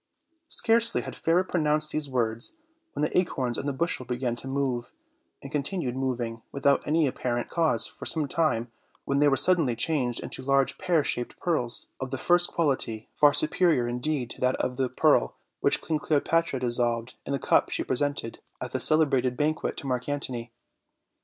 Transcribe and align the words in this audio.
Scarcely 0.47 1.01
had 1.01 1.15
Fairer 1.15 1.43
pronounced 1.43 1.91
these 1.91 2.09
words 2.09 2.53
when 2.93 3.03
the 3.03 3.15
acorns 3.15 3.55
in 3.55 3.67
the 3.67 3.71
bushel 3.71 4.03
began 4.03 4.35
to 4.37 4.47
move, 4.47 4.93
and 5.43 5.51
continued 5.51 5.93
mov 5.93 6.19
ing, 6.19 6.41
without 6.51 6.81
any 6.87 7.05
apparent 7.05 7.51
cause, 7.51 7.85
for 7.85 8.07
some 8.07 8.27
time, 8.27 8.71
when 9.05 9.19
they 9.19 9.27
were 9.27 9.37
suddenly 9.37 9.75
changed 9.75 10.19
into 10.19 10.41
large 10.41 10.79
pear 10.79 11.03
shaped 11.03 11.37
pearls, 11.39 11.89
of 11.99 12.09
the 12.09 12.17
first 12.17 12.49
quality, 12.51 13.09
far 13.13 13.31
superior, 13.31 13.87
indeed, 13.87 14.31
to 14.31 14.41
that 14.41 14.55
of 14.55 14.75
the 14.77 14.89
pearl 14.89 15.35
which 15.59 15.81
Queen 15.81 15.99
Cleopatra 15.99 16.59
dissolved 16.59 17.13
in 17.27 17.31
the 17.31 17.37
cup 17.37 17.69
she 17.69 17.83
pre 17.83 17.95
sented 17.97 18.37
at 18.59 18.71
the 18.71 18.79
celebrated 18.79 19.37
banquet 19.37 19.77
to 19.77 19.85
Mark 19.85 20.09
Antony. 20.09 20.51